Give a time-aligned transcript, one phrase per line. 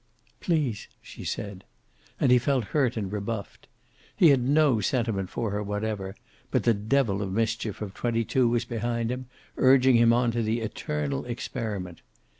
[0.39, 1.63] "Please," she said.
[2.19, 3.67] And he felt hurt and rebuffed.
[4.15, 6.15] He had no sentiment for her whatever,
[6.49, 9.27] but the devil of mischief of twenty two was behind him,
[9.57, 12.01] urging him on to the eternal experiment.